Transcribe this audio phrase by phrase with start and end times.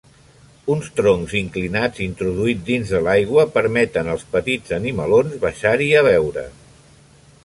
[0.75, 6.47] Uns troncs inclinats introduïts dins de l'aigua permeten als petits animalons baixar-hi a beure.